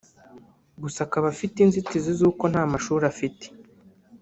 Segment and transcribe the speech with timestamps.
[0.81, 3.45] gusa akaba afite inzitizi z’uko nta mashuri afite